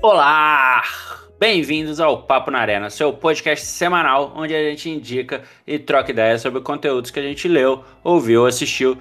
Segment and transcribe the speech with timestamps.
[0.00, 0.80] Olá!
[1.40, 6.40] Bem-vindos ao Papo na Arena, seu podcast semanal onde a gente indica e troca ideias
[6.40, 8.96] sobre conteúdos que a gente leu, ouviu, assistiu,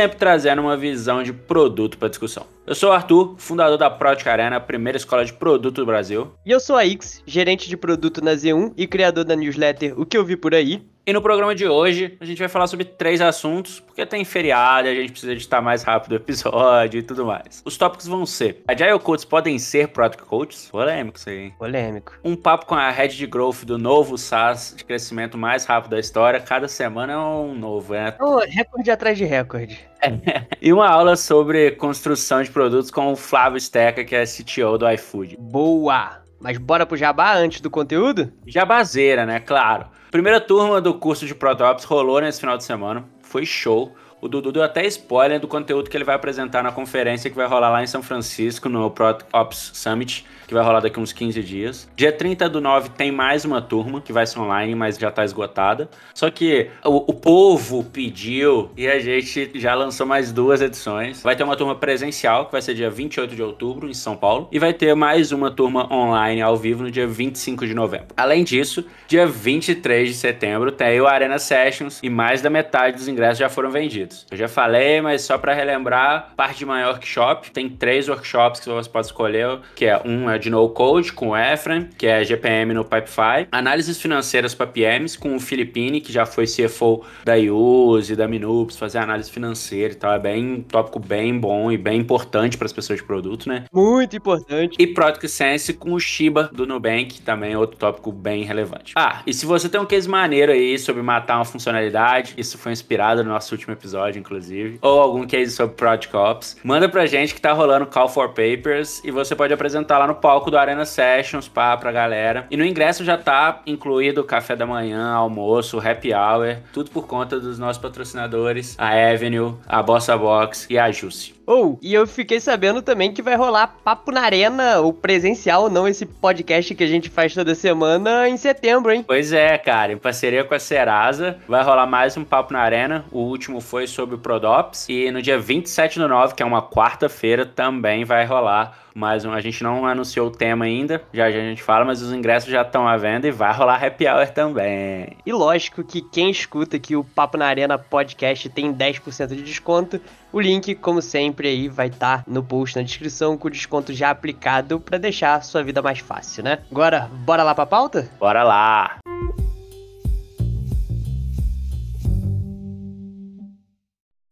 [0.00, 2.46] sempre trazendo uma visão de produto para discussão.
[2.68, 6.34] Eu sou o Arthur, fundador da Protica Arena, a primeira escola de produto do Brasil.
[6.44, 10.04] E eu sou a X, gerente de produto na Z1 e criador da newsletter O
[10.04, 10.86] que eu vi por aí.
[11.08, 14.86] E no programa de hoje a gente vai falar sobre três assuntos, porque tem feriado
[14.86, 17.62] e a gente precisa editar mais rápido o episódio e tudo mais.
[17.64, 20.68] Os tópicos vão ser: Agile Coaches podem ser Product Coaches?
[20.70, 21.50] Polêmico isso aí.
[21.52, 22.12] Polêmico.
[22.22, 25.98] Um papo com a Head de Growth do novo SaaS de crescimento mais rápido da
[25.98, 26.38] história.
[26.40, 28.14] Cada semana é um novo, né?
[28.20, 29.80] Oh, recorde atrás de recorde.
[30.60, 34.90] e uma aula sobre construção de produtos com o Flávio Steca, que é CTO do
[34.90, 35.36] iFood.
[35.38, 36.20] Boa!
[36.40, 38.32] Mas bora pro jabá antes do conteúdo?
[38.44, 39.38] Jabazeira, né?
[39.38, 39.86] Claro.
[40.10, 43.04] Primeira turma do curso de Protops rolou nesse final de semana.
[43.22, 43.94] Foi show.
[44.20, 47.46] O Dudu deu até spoiler do conteúdo que ele vai apresentar na conferência que vai
[47.46, 51.88] rolar lá em São Francisco, no ProOps Summit, que vai rolar daqui uns 15 dias.
[51.94, 55.24] Dia 30 do 9 tem mais uma turma, que vai ser online, mas já tá
[55.24, 55.88] esgotada.
[56.12, 61.22] Só que o, o povo pediu e a gente já lançou mais duas edições.
[61.22, 64.48] Vai ter uma turma presencial, que vai ser dia 28 de outubro, em São Paulo.
[64.50, 68.08] E vai ter mais uma turma online ao vivo no dia 25 de novembro.
[68.16, 73.06] Além disso, dia 23 de setembro tem o Arena Sessions e mais da metade dos
[73.06, 74.07] ingressos já foram vendidos.
[74.30, 78.68] Eu já falei, mas só para relembrar, parte de manhã workshop, tem três workshops que
[78.68, 82.24] você pode escolher, que é um é de no code com o Efraim, que é
[82.24, 87.34] GPM no Pipefy, análises financeiras para PMs com o Filipine, que já foi CFO da
[87.36, 91.76] Use, da Minups, fazer análise financeira e tal, é bem um tópico bem bom e
[91.76, 93.64] bem importante para as pessoas de produto, né?
[93.72, 94.76] Muito importante.
[94.78, 98.92] E Product Sense com o Shiba do Nubank, também outro tópico bem relevante.
[98.96, 102.72] Ah, e se você tem um case maneiro aí sobre matar uma funcionalidade, isso foi
[102.72, 107.34] inspirado no nosso último episódio, inclusive, ou algum case sobre Project Ops, manda pra gente
[107.34, 110.84] que tá rolando Call for Papers e você pode apresentar lá no palco do Arena
[110.84, 112.46] Sessions pá, pra galera.
[112.50, 117.38] E no ingresso já tá incluído café da manhã, almoço, happy hour, tudo por conta
[117.40, 121.37] dos nossos patrocinadores, a Avenue, a Bossa Box e a Juicy.
[121.48, 125.70] Ou, oh, e eu fiquei sabendo também que vai rolar Papo na Arena, o presencial,
[125.70, 129.02] não esse podcast que a gente faz toda semana, em setembro, hein?
[129.06, 133.06] Pois é, cara, em parceria com a Serasa, vai rolar mais um Papo na Arena.
[133.10, 134.90] O último foi sobre o Prodops.
[134.90, 139.32] E no dia 27 do 9, que é uma quarta-feira, também vai rolar mais um.
[139.32, 142.50] A gente não anunciou o tema ainda, já, já a gente fala, mas os ingressos
[142.50, 145.16] já estão à venda e vai rolar happy hour também.
[145.24, 150.00] E lógico que quem escuta que o Papo na Arena podcast tem 10% de desconto.
[150.32, 153.94] O link, como sempre, aí vai estar tá no post na descrição com o desconto
[153.94, 156.58] já aplicado para deixar a sua vida mais fácil, né?
[156.70, 158.10] Agora, bora lá pra pauta?
[158.18, 158.98] Bora lá!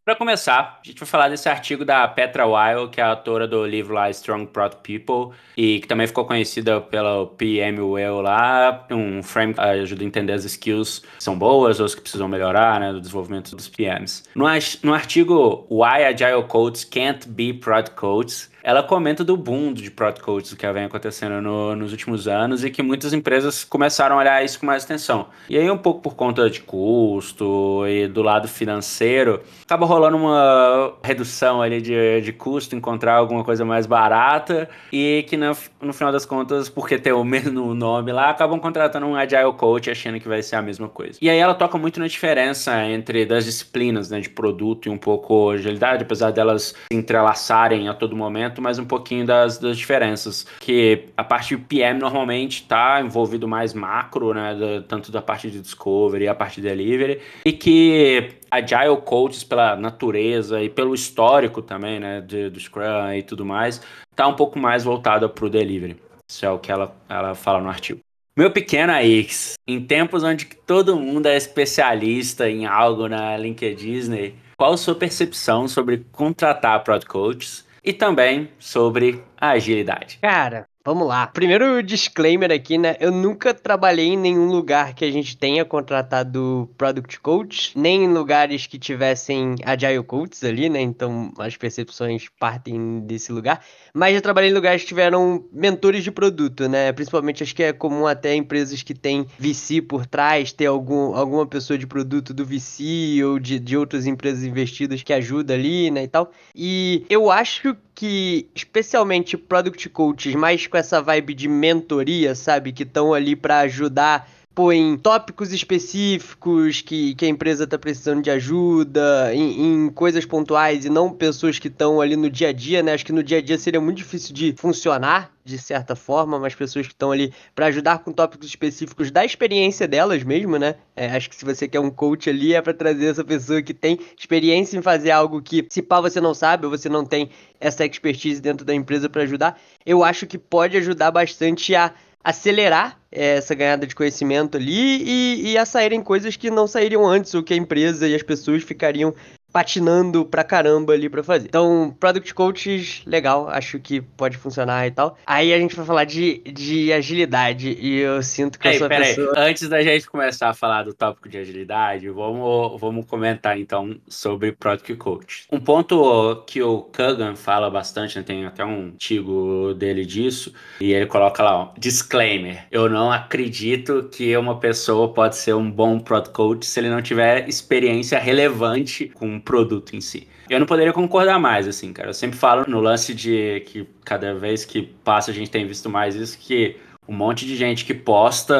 [0.07, 3.45] Para começar, a gente vai falar desse artigo da Petra Weil, que é a autora
[3.45, 9.21] do livro lá Strong Product People, e que também ficou conhecida pelo PMWell lá, um
[9.21, 12.79] frame que ajuda a entender as skills que são boas ou as que precisam melhorar,
[12.79, 14.23] né, do desenvolvimento dos PMs.
[14.33, 14.45] No,
[14.81, 20.21] no artigo Why Agile Codes Can't Be Product Codes, ela comenta do boom de Product
[20.21, 24.43] Coaches que vem acontecendo no, nos últimos anos e que muitas empresas começaram a olhar
[24.43, 25.27] isso com mais atenção.
[25.49, 30.95] E aí, um pouco por conta de custo e do lado financeiro, acaba rolando uma
[31.01, 36.11] redução ali de, de custo, encontrar alguma coisa mais barata e que no, no final
[36.11, 40.27] das contas, porque tem o mesmo nome lá, acabam contratando um Agile Coach achando que
[40.27, 41.17] vai ser a mesma coisa.
[41.21, 44.97] E aí ela toca muito na diferença entre das disciplinas né, de produto e um
[44.97, 50.45] pouco agilidade, apesar delas se entrelaçarem a todo momento mas um pouquinho das, das diferenças.
[50.59, 54.55] Que a parte de PM normalmente está envolvido mais macro, né?
[54.55, 57.21] Da, tanto da parte de discovery a parte de delivery.
[57.45, 62.21] E que Agile Coaches, pela natureza e pelo histórico também, né?
[62.21, 63.81] Do Scrum e tudo mais,
[64.15, 65.97] tá um pouco mais voltada para o delivery.
[66.29, 67.99] Isso é o que ela, ela fala no artigo.
[68.37, 74.73] Meu pequeno X, em tempos onde todo mundo é especialista em algo na LinkedIn, qual
[74.73, 80.19] a sua percepção sobre contratar Product Coaches e também sobre agilidade.
[80.21, 81.27] Cara, Vamos lá.
[81.27, 82.95] Primeiro disclaimer aqui, né?
[83.01, 88.07] Eu nunca trabalhei em nenhum lugar que a gente tenha contratado Product Coach, nem em
[88.07, 90.79] lugares que tivessem Agile Coaches ali, né?
[90.79, 93.61] Então as percepções partem desse lugar.
[93.93, 96.93] Mas já trabalhei em lugares que tiveram mentores de produto, né?
[96.93, 101.45] Principalmente acho que é comum até empresas que têm VC por trás, ter algum, alguma
[101.45, 106.03] pessoa de produto do VC ou de, de outras empresas investidas que ajuda ali, né?
[106.03, 106.31] E tal.
[106.55, 112.71] E eu acho que, especialmente Product Coaches, mais com essa vibe de mentoria, sabe?
[112.71, 118.23] Que estão ali para ajudar pô, em tópicos específicos que, que a empresa está precisando
[118.23, 122.51] de ajuda, em, em, coisas pontuais e não pessoas que estão ali no dia a
[122.51, 122.93] dia, né?
[122.93, 126.55] Acho que no dia a dia seria muito difícil de funcionar de certa forma, mas
[126.55, 130.73] pessoas que estão ali para ajudar com tópicos específicos da experiência delas mesmo, né?
[130.95, 133.75] É, acho que se você quer um coach ali é para trazer essa pessoa que
[133.75, 137.29] tem experiência em fazer algo que, se pá, você não sabe ou você não tem
[137.59, 141.93] essa expertise dentro da empresa para ajudar, eu acho que pode ajudar bastante a
[142.27, 147.07] acelerar é, essa ganhada de conhecimento ali e, e a saírem coisas que não sairiam
[147.07, 149.15] antes, ou que a empresa e as pessoas ficariam
[149.51, 151.47] patinando pra caramba ali pra fazer.
[151.47, 155.17] Então, Product Coaches, legal, acho que pode funcionar e tal.
[155.25, 158.87] Aí a gente vai falar de, de agilidade e eu sinto que Ei, eu sou
[158.87, 159.33] a pessoa...
[159.35, 159.49] Aí.
[159.49, 164.51] Antes da gente começar a falar do tópico de agilidade, vamos, vamos comentar então sobre
[164.51, 165.45] Product Coach.
[165.51, 170.91] Um ponto que o Kagan fala bastante, né, tem até um artigo dele disso, e
[170.93, 175.99] ele coloca lá, ó, disclaimer, eu não acredito que uma pessoa pode ser um bom
[175.99, 180.27] Product Coach se ele não tiver experiência relevante com produto em si.
[180.49, 182.09] Eu não poderia concordar mais, assim, cara.
[182.09, 185.89] Eu sempre falo no lance de que cada vez que passa a gente tem visto
[185.89, 186.75] mais isso, que
[187.07, 188.55] um monte de gente que posta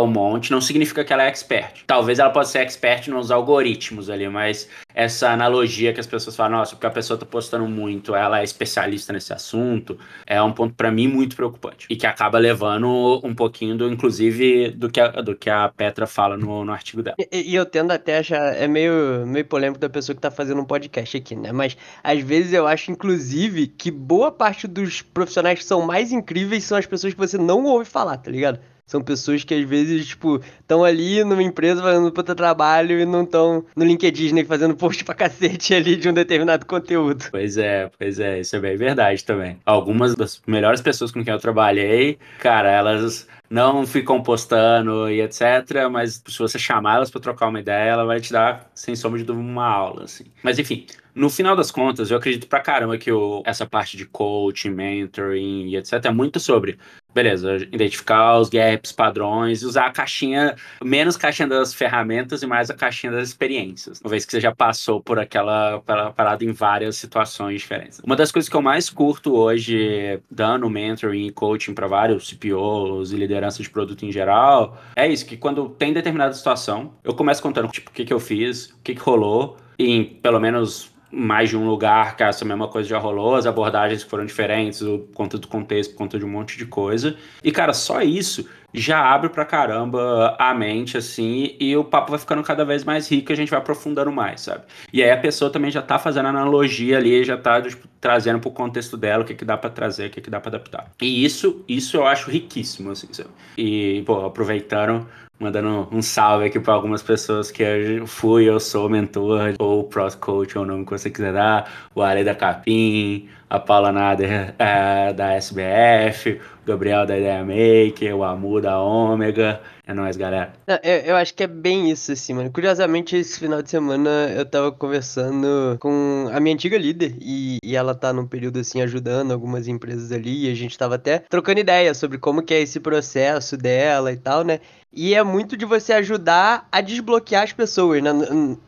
[0.00, 1.84] um monte não significa que ela é expert.
[1.86, 6.58] Talvez ela possa ser expert nos algoritmos ali, mas essa analogia que as pessoas falam,
[6.58, 10.74] nossa, porque a pessoa tá postando muito, ela é especialista nesse assunto, é um ponto
[10.74, 11.86] para mim muito preocupante.
[11.88, 16.06] E que acaba levando um pouquinho do, inclusive, do que a, do que a Petra
[16.06, 17.16] fala no, no artigo dela.
[17.18, 20.60] E, e eu tendo até achar, é meio, meio polêmico da pessoa que tá fazendo
[20.60, 21.52] um podcast aqui, né?
[21.52, 26.64] Mas às vezes eu acho, inclusive, que boa parte dos profissionais que são mais incríveis
[26.64, 28.58] são as pessoas que você não ouve falar, tá ligado?
[28.86, 33.22] São pessoas que às vezes, tipo, estão ali numa empresa fazendo puta trabalho e não
[33.22, 37.24] estão no LinkedIn fazendo post pra cacete ali de um determinado conteúdo.
[37.30, 39.58] Pois é, pois é, isso é bem verdade também.
[39.64, 45.42] Algumas das melhores pessoas com quem eu trabalhei, cara, elas não ficam postando e etc.
[45.90, 49.18] Mas se você chamar elas para trocar uma ideia, ela vai te dar, sem sombra
[49.18, 50.24] de dúvida, uma aula, assim.
[50.42, 54.06] Mas enfim, no final das contas, eu acredito pra caramba que o, essa parte de
[54.06, 56.06] coaching, mentoring e etc.
[56.06, 56.78] é muito sobre
[57.14, 62.74] beleza, identificar os gaps, padrões, usar a caixinha, menos caixinha das ferramentas e mais a
[62.74, 64.00] caixinha das experiências.
[64.00, 68.00] Uma vez que você já passou por aquela parada em várias situações diferentes.
[68.00, 73.12] Uma das coisas que eu mais curto hoje, dando mentoring e coaching para vários CPOs
[73.12, 77.42] e liderança de produto em geral, é isso, que quando tem determinada situação, eu começo
[77.42, 81.50] contando, tipo, o que, que eu fiz, o que, que rolou, em pelo menos mais
[81.50, 85.36] de um lugar que essa mesma coisa já rolou, as abordagens foram diferentes, o conta
[85.36, 87.16] do contexto, por conta de um monte de coisa.
[87.44, 92.18] E, cara, só isso já abre pra caramba a mente, assim, e o papo vai
[92.18, 94.62] ficando cada vez mais rico e a gente vai aprofundando mais, sabe?
[94.92, 98.50] E aí a pessoa também já tá fazendo analogia ali, já tá tipo, trazendo pro
[98.50, 100.90] contexto dela o que, que dá para trazer, o que, que dá para adaptar.
[101.00, 103.30] E isso, isso eu acho riquíssimo, assim, sabe?
[103.56, 105.06] E, pô, aproveitando
[105.42, 110.06] mandando um salve aqui para algumas pessoas que eu fui, eu sou mentor, ou pro
[110.18, 114.54] coach, ou o nome que você quiser dar, o Ale da Capim, a Paula Nader
[114.58, 119.60] é, da SBF, Gabriel da Ideia Maker, o Amu da Ômega.
[119.84, 120.52] É nóis, galera.
[120.84, 122.52] Eu, eu, acho que é bem isso, assim, mano.
[122.52, 127.74] Curiosamente, esse final de semana eu tava conversando com a minha antiga líder e, e
[127.74, 131.58] ela tá num período, assim, ajudando algumas empresas ali e a gente tava até trocando
[131.58, 134.60] ideia sobre como que é esse processo dela e tal, né?
[134.94, 138.10] E é muito de você ajudar a desbloquear as pessoas, né?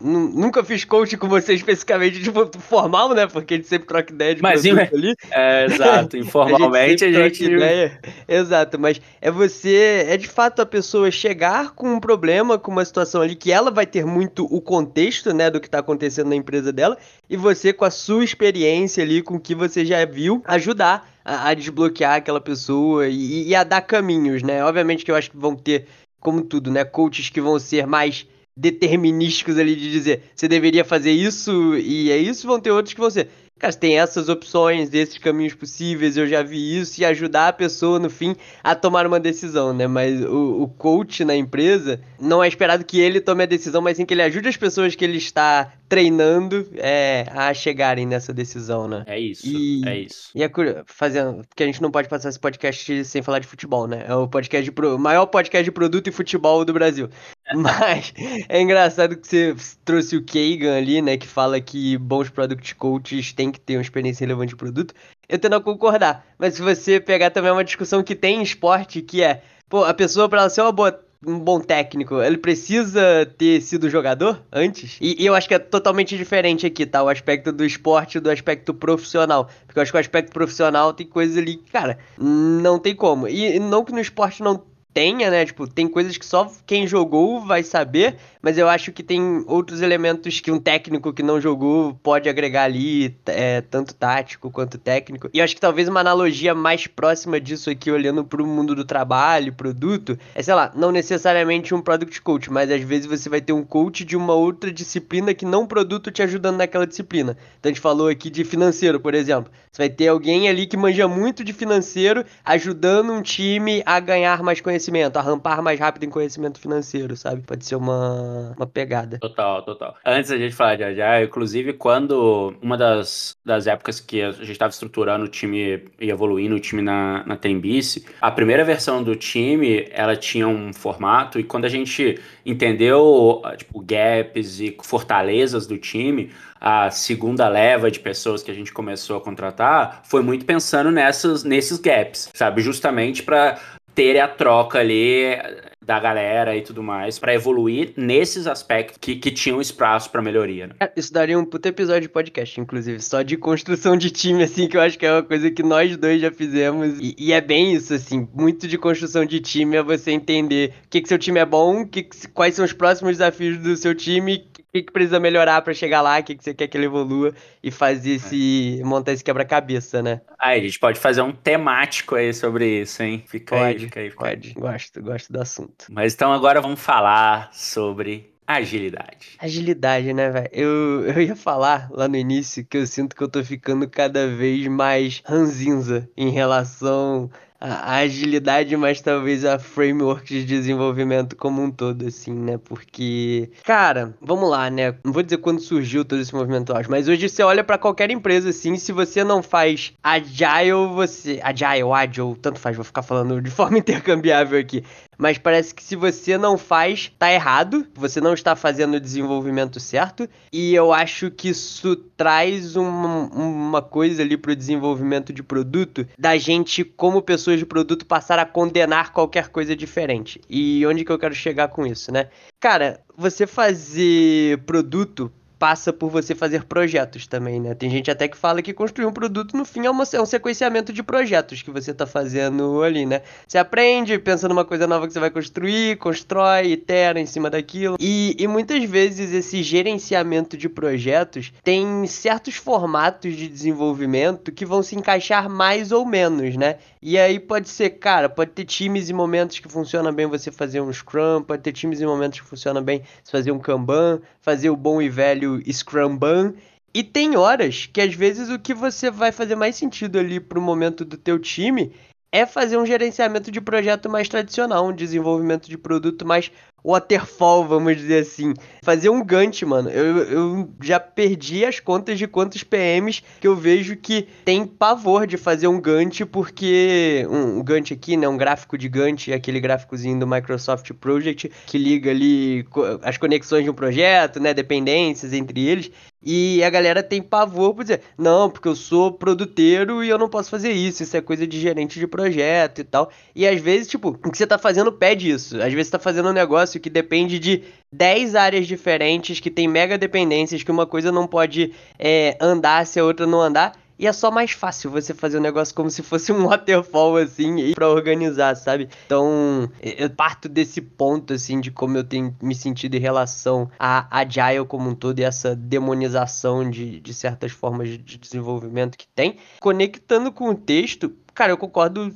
[0.01, 3.27] Nunca fiz coach com você especificamente, tipo, formal, né?
[3.27, 5.15] Porque a gente sempre troca ideia de Mas, ali.
[5.31, 6.17] É, exato.
[6.17, 7.21] Informalmente a gente...
[7.21, 7.45] A gente...
[7.45, 8.01] Ideia.
[8.27, 10.07] Exato, mas é você...
[10.09, 13.71] É de fato a pessoa chegar com um problema, com uma situação ali que ela
[13.71, 15.51] vai ter muito o contexto, né?
[15.51, 16.97] Do que tá acontecendo na empresa dela.
[17.29, 21.49] E você, com a sua experiência ali, com o que você já viu, ajudar a,
[21.49, 24.65] a desbloquear aquela pessoa e, e a dar caminhos, né?
[24.65, 25.87] Obviamente que eu acho que vão ter
[26.21, 26.85] como tudo, né?
[26.85, 32.17] Coaches que vão ser mais determinísticos ali de dizer você deveria fazer isso e é
[32.17, 36.27] isso, vão ter outros que vão ser Cara, tem essas opções, esses caminhos possíveis, eu
[36.27, 39.87] já vi isso, e ajudar a pessoa, no fim, a tomar uma decisão, né?
[39.87, 43.97] Mas o, o coach na empresa, não é esperado que ele tome a decisão, mas
[43.97, 48.89] sim que ele ajude as pessoas que ele está treinando é, a chegarem nessa decisão,
[48.89, 49.05] né?
[49.07, 50.31] É isso, e, é isso.
[50.35, 50.51] E é
[50.87, 54.05] fazendo, porque a gente não pode passar esse podcast sem falar de futebol, né?
[54.09, 57.09] É o podcast de, o maior podcast de produto e futebol do Brasil.
[57.55, 58.13] Mas
[58.49, 61.17] é engraçado que você trouxe o Kagan ali, né?
[61.17, 64.95] Que fala que bons product coaches têm que ter uma experiência relevante de produto.
[65.29, 66.27] Eu tendo a concordar.
[66.39, 69.93] Mas se você pegar também uma discussão que tem em esporte, que é, pô, a
[69.93, 74.99] pessoa para ela ser uma boa um bom técnico, ele precisa ter sido jogador antes?
[75.01, 77.03] E, e, eu acho que é totalmente diferente aqui, tá?
[77.03, 79.49] O aspecto do esporte do aspecto profissional.
[79.67, 83.27] Porque eu acho que o aspecto profissional tem coisas ali cara, não tem como.
[83.27, 84.63] E não que no esporte não
[84.95, 85.45] tenha, né?
[85.45, 89.83] Tipo, tem coisas que só quem jogou vai saber, mas eu acho que tem outros
[89.83, 95.29] elementos que um técnico que não jogou pode agregar ali, é, tanto tático quanto técnico.
[95.35, 98.85] E eu acho que talvez uma analogia mais próxima disso aqui, olhando pro mundo do
[98.85, 103.41] trabalho, produto, é, sei lá, não necessariamente um product coach, mas às vezes você vai
[103.41, 107.37] ter um coach de uma outra disciplina que não produto te ajudando naquela disciplina.
[107.59, 109.51] Então a gente falou aqui de financeiro, por exemplo.
[109.73, 114.41] Você vai ter alguém ali que manja muito de financeiro, ajudando um time a ganhar
[114.41, 114.84] mais conhecimento,
[115.19, 117.43] a rampar mais rápido em conhecimento financeiro, sabe?
[117.43, 119.19] Pode ser uma, uma pegada.
[119.19, 119.97] Total, total.
[120.05, 124.51] Antes da gente falar de Agile, inclusive quando uma das, das épocas que a gente
[124.51, 129.15] estava estruturando o time e evoluindo o time na, na Tembice, a primeira versão do
[129.17, 135.79] time, ela tinha um formato e quando a gente entendeu, tipo, gaps e fortalezas do
[135.79, 140.91] time, a segunda leva de pessoas que a gente começou a contratar foi muito pensando
[140.91, 142.63] nessas, nesses gaps, sabe?
[142.63, 143.59] Justamente para
[143.95, 145.37] ter a troca ali
[145.85, 150.69] da galera e tudo mais, para evoluir nesses aspectos que, que tinham espaço para melhoria.
[150.69, 150.75] Né?
[150.97, 154.77] Isso daria um puto episódio de podcast, inclusive, só de construção de time, assim, que
[154.77, 156.99] eu acho que é uma coisa que nós dois já fizemos.
[156.99, 160.89] E, e é bem isso, assim, muito de construção de time é você entender o
[160.89, 164.47] que, que seu time é bom, que, quais são os próximos desafios do seu time,
[164.75, 167.33] que, que precisa melhorar para chegar lá, o que, que você quer que ele evolua
[167.63, 168.15] e fazer é.
[168.15, 168.81] esse.
[168.85, 170.21] montar esse quebra-cabeça, né?
[170.39, 173.23] Aí, a gente pode fazer um temático aí sobre isso, hein?
[173.27, 174.11] Fica pode, aí, fica aí.
[174.11, 174.55] Fica pode, aí.
[174.55, 175.87] gosto, gosto do assunto.
[175.91, 179.39] Mas então agora vamos falar sobre Agilidade.
[179.39, 180.51] Agilidade, né, velho?
[180.53, 184.29] Eu, eu ia falar lá no início que eu sinto que eu tô ficando cada
[184.29, 191.71] vez mais ranzinza em relação a, agilidade, mas talvez a framework de desenvolvimento como um
[191.71, 192.59] todo, assim, né?
[192.59, 194.95] Porque, cara, vamos lá, né?
[195.05, 198.11] Não vou dizer quando surgiu todo esse movimento ágil, mas hoje você olha para qualquer
[198.11, 201.41] empresa, assim, se você não faz agile, você.
[201.43, 204.85] Agile, agile, tanto faz, vou ficar falando de forma intercambiável aqui
[205.19, 209.81] mas parece que se você não faz, tá errado, você não está fazendo o desenvolvimento
[209.81, 216.07] certo, e eu acho que isso traz uma, uma coisa ali pro desenvolvimento de produto,
[216.19, 220.41] da gente, como pessoas de produto, passar a condenar qualquer coisa diferente.
[220.49, 222.29] E onde que eu quero chegar com isso, né?
[222.61, 225.31] Cara, você fazer produto
[225.65, 227.75] passa por você fazer projetos também, né?
[227.75, 230.27] Tem gente até que fala que construir um produto no fim é, uma, é um
[230.27, 233.23] sequenciamento de projetos que você está fazendo ali, né?
[233.49, 237.97] Você aprende, pensa numa coisa nova que você vai construir, constrói, itera em cima daquilo.
[237.99, 244.83] E, e muitas vezes esse gerenciamento de projetos tem certos formatos de desenvolvimento que vão
[244.83, 246.77] se encaixar mais ou menos, né?
[247.01, 250.83] E aí pode ser, cara, pode ter times e momentos que funciona bem você fazer
[250.83, 254.69] um Scrum, pode ter times e momentos que funciona bem você fazer um Kanban, fazer
[254.69, 256.55] o bom e velho Scrum Ban.
[256.95, 260.61] E tem horas que às vezes o que você vai fazer mais sentido ali pro
[260.61, 261.93] momento do teu time
[262.31, 266.51] é fazer um gerenciamento de projeto mais tradicional, um desenvolvimento de produto mais
[266.85, 268.53] waterfall, vamos dizer assim.
[268.83, 269.89] Fazer um Gantt, mano.
[269.89, 275.27] Eu, eu já perdi as contas de quantos PMs que eu vejo que tem pavor
[275.27, 277.27] de fazer um Gantt, porque.
[277.31, 278.29] Um, um Gantt aqui, né?
[278.29, 282.67] Um gráfico de Gantt, aquele gráficozinho do Microsoft Project, que liga ali
[283.03, 284.53] as conexões de um projeto, né?
[284.53, 285.91] Dependências entre eles.
[286.27, 290.27] E a galera tem pavor por dizer, não, porque eu sou produteiro e eu não
[290.27, 293.11] posso fazer isso, isso é coisa de gerente de projeto e tal.
[293.35, 295.61] E às vezes, tipo, o que você tá fazendo pede isso.
[295.61, 297.63] Às vezes você tá fazendo um negócio que depende de
[297.93, 302.99] 10 áreas diferentes, que tem mega dependências, que uma coisa não pode é, andar se
[302.99, 303.73] a outra não andar.
[303.99, 307.73] E é só mais fácil você fazer um negócio como se fosse um waterfall, assim,
[307.75, 308.89] pra organizar, sabe?
[309.07, 314.07] Então, eu parto desse ponto, assim, de como eu tenho me sentido em relação a
[314.11, 319.37] Agile como um todo e essa demonização de, de certas formas de desenvolvimento que tem.
[319.61, 322.13] Conectando com o texto, cara, eu concordo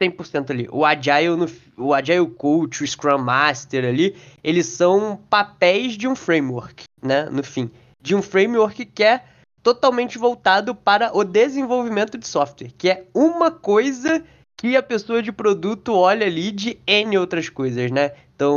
[0.00, 0.68] 100% ali.
[0.70, 6.16] O Agile, no, o Agile Coach, o Scrum Master ali, eles são papéis de um
[6.16, 7.28] framework, né?
[7.30, 7.70] No fim.
[8.00, 9.22] De um framework que é
[9.62, 14.24] totalmente voltado para o desenvolvimento de software, que é uma coisa
[14.56, 18.12] que a pessoa de produto olha ali de N outras coisas, né?
[18.36, 18.54] Então,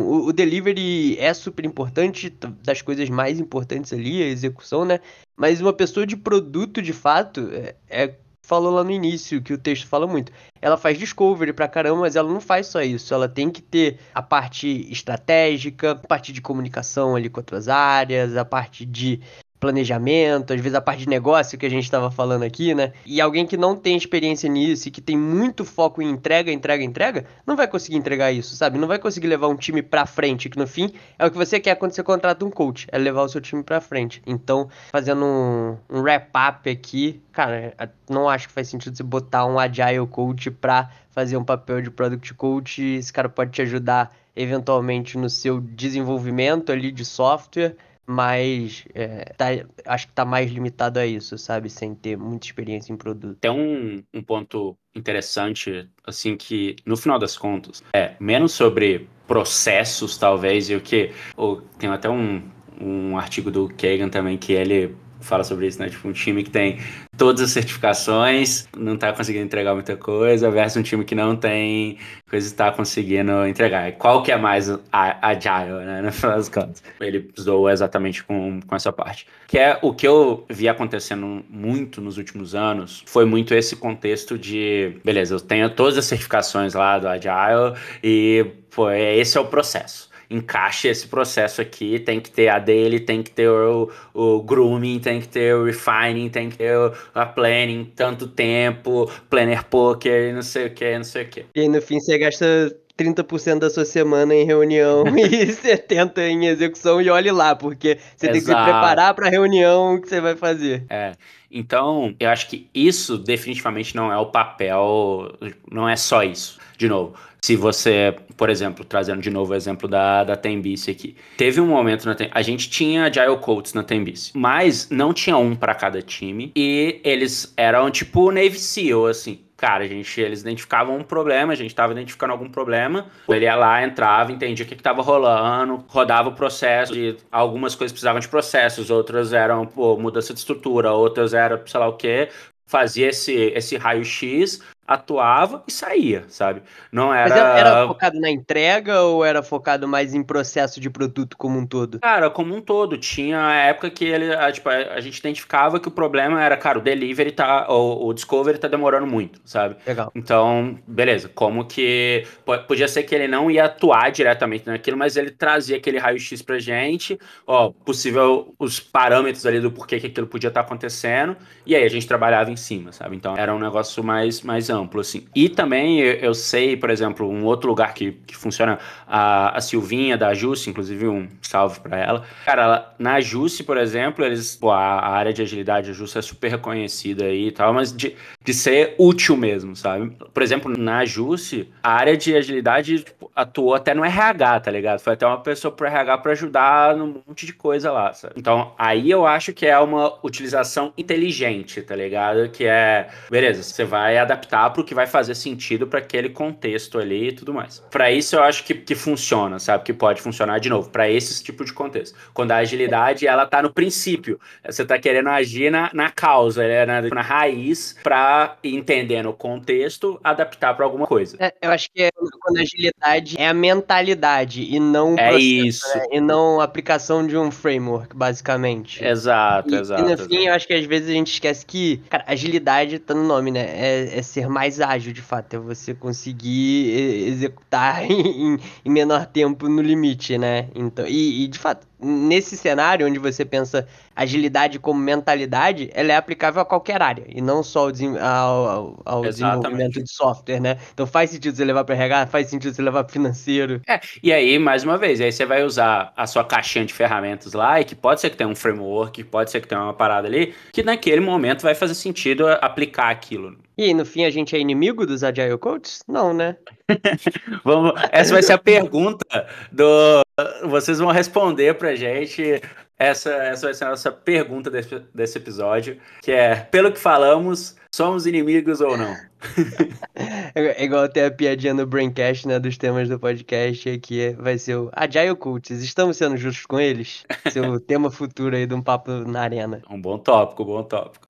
[0.00, 5.00] o, o, delivery é super importante, das coisas mais importantes ali, a execução, né?
[5.36, 9.58] Mas uma pessoa de produto, de fato, é, é falou lá no início, que o
[9.58, 10.32] texto fala muito.
[10.60, 13.14] Ela faz discovery pra caramba, mas ela não faz só isso.
[13.14, 18.36] Ela tem que ter a parte estratégica, a parte de comunicação ali com outras áreas,
[18.36, 19.20] a parte de
[19.62, 22.92] planejamento, às vezes a parte de negócio que a gente estava falando aqui, né?
[23.06, 26.82] E alguém que não tem experiência nisso e que tem muito foco em entrega, entrega,
[26.82, 28.76] entrega, não vai conseguir entregar isso, sabe?
[28.76, 31.60] Não vai conseguir levar um time para frente, que no fim é o que você
[31.60, 34.20] quer quando você contrata um coach, é levar o seu time para frente.
[34.26, 37.72] Então, fazendo um, um wrap-up aqui, cara,
[38.10, 41.88] não acho que faz sentido você botar um agile coach para fazer um papel de
[41.88, 42.82] product coach.
[42.82, 49.46] Esse cara pode te ajudar eventualmente no seu desenvolvimento ali de software, mas é, tá,
[49.86, 51.70] acho que tá mais limitado a isso, sabe?
[51.70, 53.38] Sem ter muita experiência em produto.
[53.40, 60.18] Tem um, um ponto interessante, assim, que no final das contas é menos sobre processos,
[60.18, 61.12] talvez, e o que.
[61.36, 62.42] Ou, tem até um,
[62.80, 65.88] um artigo do Kagan também que ele fala sobre isso, né?
[65.88, 66.78] Tipo, um time que tem
[67.16, 71.98] todas as certificações, não tá conseguindo entregar muita coisa, versus um time que não tem
[72.28, 73.92] coisa e tá conseguindo entregar.
[73.92, 76.02] Qual que é mais agile, né?
[76.02, 76.82] No final das contas.
[77.00, 79.26] Ele zoou exatamente com, com essa parte.
[79.46, 84.38] Que é o que eu vi acontecendo muito nos últimos anos, foi muito esse contexto
[84.38, 89.46] de, beleza, eu tenho todas as certificações lá do Agile e, pô, esse é o
[89.46, 94.42] processo encaixe esse processo aqui, tem que ter a dele, tem que ter o, o
[94.42, 99.64] grooming, tem que ter o refining, tem que ter o, a planning, tanto tempo, planner
[99.64, 101.44] poker, não sei o que, não sei o que.
[101.54, 107.00] E no fim você gasta 30% da sua semana em reunião e 70% em execução
[107.00, 108.32] e olhe lá, porque você Exato.
[108.32, 110.84] tem que se preparar para a reunião que você vai fazer.
[110.88, 111.12] É.
[111.50, 115.36] Então, eu acho que isso definitivamente não é o papel,
[115.70, 116.58] não é só isso.
[116.82, 121.14] De novo, se você, por exemplo, trazendo de novo o exemplo da, da Tembice aqui.
[121.36, 125.54] Teve um momento na a gente tinha Agile Coats na Tembice, mas não tinha um
[125.54, 129.38] para cada time e eles eram tipo Navy SEAL, assim.
[129.56, 133.54] Cara, a gente, eles identificavam um problema, a gente estava identificando algum problema, ele ia
[133.54, 138.26] lá, entrava, entendia o que estava rolando, rodava o processo, e algumas coisas precisavam de
[138.26, 142.28] processos, outras eram pô, mudança de estrutura, outras eram sei lá o que,
[142.66, 144.60] fazia esse, esse raio-x,
[144.92, 146.62] atuava e saía, sabe?
[146.90, 147.28] Não era.
[147.28, 151.66] Mas era focado na entrega ou era focado mais em processo de produto como um
[151.66, 152.00] todo?
[152.00, 152.96] Cara, como um todo.
[152.98, 156.78] Tinha a época que ele, a, tipo, a, gente identificava que o problema era, cara,
[156.78, 157.66] o delivery tá.
[157.68, 159.76] O, o discovery tá demorando muito, sabe?
[159.86, 160.10] Legal.
[160.14, 161.28] Então, beleza.
[161.28, 162.24] Como que.
[162.66, 166.58] Podia ser que ele não ia atuar diretamente naquilo, mas ele trazia aquele raio-x pra
[166.58, 171.74] gente, ó, possível os parâmetros ali do porquê que aquilo podia estar tá acontecendo, e
[171.74, 173.16] aí a gente trabalhava em cima, sabe?
[173.16, 175.26] Então era um negócio mais, mais amplo, assim.
[175.34, 180.16] E também eu sei, por exemplo, um outro lugar que, que funciona, a, a Silvinha
[180.16, 182.24] da Jusce, inclusive um salve para ela.
[182.44, 186.18] Cara, ela, na Jusce, por exemplo, eles, pô, a, a, área de agilidade da Jusce
[186.18, 190.16] é super reconhecida aí e tal, mas de, de ser útil mesmo, sabe?
[190.32, 195.00] Por exemplo, na Jusce, a área de agilidade tipo, atuou até no RH, tá ligado?
[195.00, 198.34] Foi até uma pessoa pro RH para ajudar num monte de coisa lá, sabe?
[198.36, 202.48] Então, aí eu acho que é uma utilização inteligente, tá ligado?
[202.50, 206.28] Que é, beleza, você vai adaptar adaptar para o que vai fazer sentido para aquele
[206.28, 207.82] contexto ali e tudo mais.
[207.90, 209.84] Para isso eu acho que, que funciona, sabe?
[209.84, 212.16] Que pode funcionar de novo, para esse tipo de contexto.
[212.32, 216.86] Quando a agilidade ela tá no princípio, você tá querendo agir na, na causa, né?
[216.86, 221.36] na, na raiz, para entendendo o contexto, adaptar para alguma coisa.
[221.40, 225.66] É, eu acho que é, quando a agilidade é a mentalidade e não é processo,
[225.66, 225.98] isso.
[225.98, 226.04] Né?
[226.12, 229.04] e não a aplicação de um framework, basicamente.
[229.04, 230.02] Exato, e, exato.
[230.02, 230.28] E no exato.
[230.28, 233.50] fim, eu acho que às vezes a gente esquece que, cara, agilidade tá no nome,
[233.50, 233.62] né?
[233.72, 235.54] É, é ser mais ágil, de fato.
[235.54, 236.90] É você conseguir
[237.28, 240.68] executar em, em menor tempo no limite, né?
[240.74, 246.16] Então, e, e de fato, nesse cenário onde você pensa agilidade como mentalidade, ela é
[246.16, 247.88] aplicável a qualquer área e não só
[248.20, 250.78] ao, ao, ao desenvolvimento de software, né?
[250.92, 253.80] Então faz sentido você levar para RH, faz sentido você levar para financeiro.
[253.88, 257.52] É, e aí, mais uma vez, aí você vai usar a sua caixinha de ferramentas
[257.52, 260.26] lá e que pode ser que tenha um framework, pode ser que tenha uma parada
[260.26, 263.56] ali, que naquele momento vai fazer sentido aplicar aquilo.
[263.76, 266.00] E no fim a gente é inimigo dos Agile Coaches?
[266.06, 266.56] Não, né?
[267.64, 270.22] Vamos, essa vai ser a pergunta do.
[270.68, 272.60] Vocês vão responder pra gente.
[272.98, 277.74] Essa, essa vai ser a nossa pergunta desse, desse episódio, que é, pelo que falamos,
[277.92, 279.16] somos inimigos ou não?
[280.54, 284.76] é igual ter a piadinha no Braincast, né, dos temas do podcast, que vai ser
[284.76, 285.82] o Agile Cults.
[285.82, 287.24] Estamos sendo justos com eles?
[287.50, 289.82] Seu tema futuro aí de um papo na arena.
[289.90, 291.26] Um bom tópico, um bom tópico.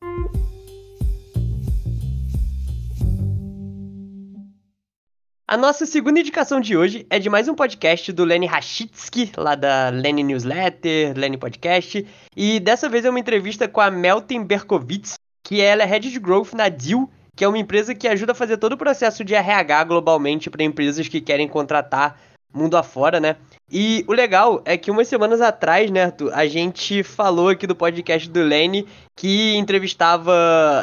[5.52, 9.54] A nossa segunda indicação de hoje é de mais um podcast do Lenny Rachitsky, lá
[9.54, 12.06] da Lenny Newsletter, Lenny Podcast.
[12.34, 16.18] E dessa vez é uma entrevista com a Melton Berkowitz, que ela é Head de
[16.18, 19.34] Growth na Deal, que é uma empresa que ajuda a fazer todo o processo de
[19.34, 22.18] RH globalmente para empresas que querem contratar
[22.50, 23.36] mundo afora, né?
[23.70, 27.76] E o legal é que umas semanas atrás, né, Arthur, a gente falou aqui do
[27.76, 30.34] podcast do Lenny que entrevistava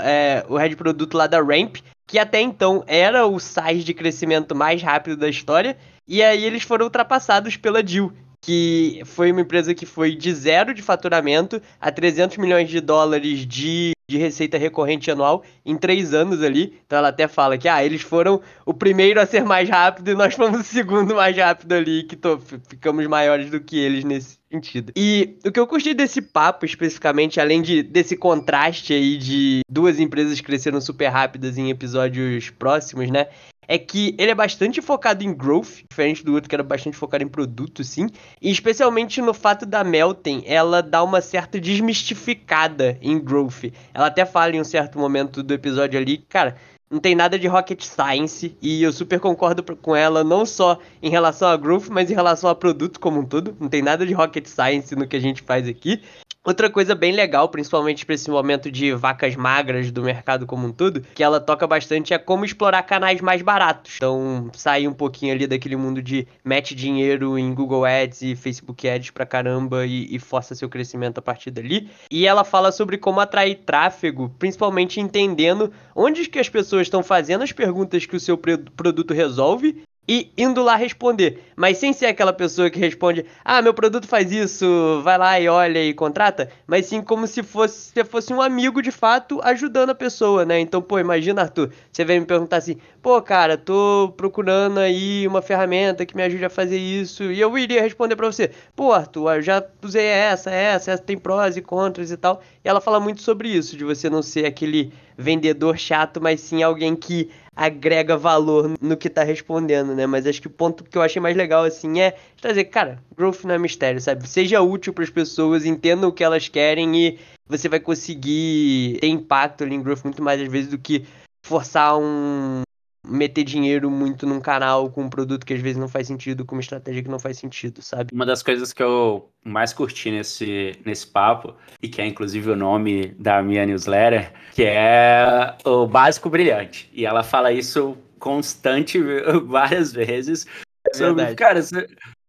[0.04, 1.78] é, o head produto lá da Ramp,
[2.10, 6.64] que até então era o size de crescimento mais rápido da história, e aí eles
[6.64, 11.92] foram ultrapassados pela Jill, que foi uma empresa que foi de zero de faturamento a
[11.92, 16.80] 300 milhões de dólares de, de receita recorrente anual em três anos ali.
[16.86, 20.16] Então ela até fala que ah, eles foram o primeiro a ser mais rápido e
[20.16, 24.40] nós fomos o segundo mais rápido ali, que tô, ficamos maiores do que eles nesse
[24.52, 24.94] sentido.
[24.96, 30.00] E o que eu curti desse papo especificamente, além de, desse contraste aí de duas
[30.00, 33.28] empresas cresceram super rápidas em episódios próximos, né?
[33.70, 37.24] É que ele é bastante focado em growth, diferente do outro que era bastante focado
[37.24, 38.08] em produto, sim.
[38.42, 43.66] E especialmente no fato da Meltem, ela dá uma certa desmistificada em growth.
[43.94, 46.56] Ela até fala em um certo momento do episódio ali, cara,
[46.90, 51.12] não tem nada de rocket science e eu super concordo com ela, não só em
[51.12, 53.56] relação a growth, mas em relação a produto como um todo.
[53.60, 56.02] Não tem nada de rocket science no que a gente faz aqui.
[56.46, 60.72] Outra coisa bem legal, principalmente para esse momento de vacas magras do mercado como um
[60.72, 63.96] todo, que ela toca bastante é como explorar canais mais baratos.
[63.98, 68.88] Então, sair um pouquinho ali daquele mundo de mete dinheiro em Google Ads e Facebook
[68.88, 71.90] Ads pra caramba e, e força seu crescimento a partir dali.
[72.10, 77.44] E ela fala sobre como atrair tráfego, principalmente entendendo onde que as pessoas estão fazendo
[77.44, 81.44] as perguntas que o seu produto resolve e indo lá responder.
[81.56, 85.48] Mas sem ser aquela pessoa que responde: Ah, meu produto faz isso, vai lá e
[85.48, 86.50] olha e contrata.
[86.66, 90.60] Mas sim como se fosse, se fosse um amigo de fato ajudando a pessoa, né?
[90.60, 95.44] Então, pô, imagina, Arthur, você vem me perguntar assim: Pô, cara, tô procurando aí uma
[95.44, 97.26] ferramenta que me ajude a fazer isso.
[97.26, 101.56] E eu iria responder para você: Pô, Arthur, já usei essa, essa, essa tem prós
[101.56, 102.42] e contras e tal.
[102.66, 106.64] E ela fala muito sobre isso, de você não ser aquele vendedor chato, mas sim
[106.64, 110.08] alguém que agrega valor no que tá respondendo, né?
[110.08, 113.44] Mas acho que o ponto que eu achei mais legal, assim, é trazer, cara, growth
[113.44, 114.28] não é mistério, sabe?
[114.30, 119.08] Seja útil para as pessoas, entenda o que elas querem e você vai conseguir ter
[119.08, 121.06] impacto ali em growth muito mais às vezes do que
[121.44, 122.62] forçar um,
[123.06, 126.56] meter dinheiro muito num canal com um produto que às vezes não faz sentido, com
[126.56, 128.14] uma estratégia que não faz sentido, sabe?
[128.14, 132.56] Uma das coisas que eu mais curti nesse, nesse papo, e que é inclusive o
[132.56, 136.90] nome da minha newsletter, que é o Básico Brilhante.
[136.94, 139.00] E ela fala isso constante
[139.46, 140.46] várias vezes.
[140.88, 141.62] É sobre, cara,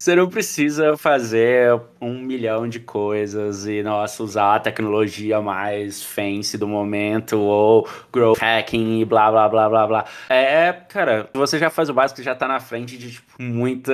[0.01, 6.57] você não precisa fazer um milhão de coisas e, nossa, usar a tecnologia mais fancy
[6.57, 10.05] do momento ou growth hacking e blá, blá, blá, blá, blá.
[10.31, 13.93] É, cara, você já faz o básico, já tá na frente de, tipo, muita,